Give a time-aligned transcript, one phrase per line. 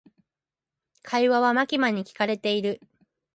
[1.03, 2.81] 会話はマキマに聞かれている。